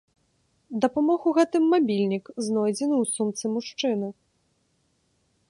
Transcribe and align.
Дапамог 0.85 1.27
у 1.31 1.33
гэтым 1.39 1.63
мабільнік, 1.73 2.25
знойдзены 2.47 2.95
ў 3.01 3.05
сумцы 3.15 3.45
мужчыны. 3.59 4.09